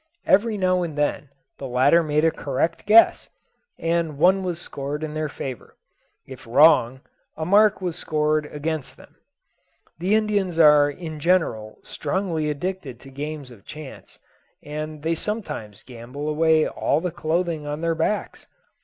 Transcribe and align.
Every 0.25 0.57
now 0.57 0.81
and 0.81 0.97
then 0.97 1.29
the 1.59 1.67
latter 1.67 2.01
made 2.01 2.25
a 2.25 2.31
correct 2.31 2.87
guess, 2.87 3.29
and 3.77 4.17
one 4.17 4.41
was 4.41 4.59
scored 4.59 5.03
in 5.03 5.13
their 5.13 5.29
favour 5.29 5.75
if 6.25 6.47
wrong, 6.47 7.01
a 7.37 7.45
mark 7.45 7.81
was 7.81 7.97
scored 7.97 8.47
against 8.47 8.97
them. 8.97 9.13
The 9.99 10.15
Indians 10.15 10.57
are 10.57 10.89
in 10.89 11.19
general 11.19 11.77
strongly 11.83 12.49
addicted 12.49 12.99
to 13.01 13.11
games 13.11 13.51
of 13.51 13.63
chance, 13.63 14.17
and 14.63 15.03
they 15.03 15.13
sometimes 15.13 15.83
gamble 15.83 16.27
away 16.27 16.67
all 16.67 16.99
the 16.99 17.11
clothing 17.11 17.67
on 17.67 17.81
their 17.81 17.93
backs. 17.93 18.47